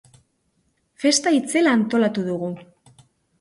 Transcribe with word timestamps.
Festa 1.03 1.33
itzela 1.41 1.75
antolatu 1.81 2.25
dugu. 2.31 2.51